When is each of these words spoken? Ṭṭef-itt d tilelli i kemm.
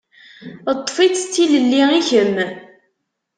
Ṭṭef-itt 0.77 1.25
d 1.27 1.31
tilelli 1.33 1.83
i 1.99 2.01
kemm. 2.09 2.35